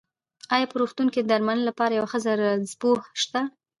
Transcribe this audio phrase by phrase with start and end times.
[0.53, 3.41] ايا په روغتون کې د درمنلې لپاره يو ښۀ رنځپوۀ شته؟